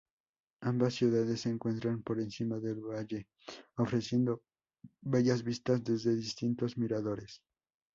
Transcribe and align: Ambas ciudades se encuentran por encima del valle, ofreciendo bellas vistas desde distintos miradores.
Ambas 0.61 0.95
ciudades 0.95 1.41
se 1.41 1.49
encuentran 1.51 2.01
por 2.01 2.19
encima 2.19 2.57
del 2.57 2.81
valle, 2.81 3.27
ofreciendo 3.75 4.41
bellas 4.99 5.43
vistas 5.43 5.83
desde 5.83 6.15
distintos 6.15 6.75
miradores. 6.75 7.43